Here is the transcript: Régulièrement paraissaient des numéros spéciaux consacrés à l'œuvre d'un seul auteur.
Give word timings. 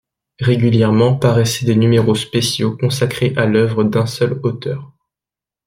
Régulièrement 0.39 1.15
paraissaient 1.15 1.67
des 1.67 1.75
numéros 1.75 2.15
spéciaux 2.15 2.75
consacrés 2.75 3.33
à 3.37 3.45
l'œuvre 3.45 3.83
d'un 3.83 4.07
seul 4.07 4.39
auteur. 4.41 4.91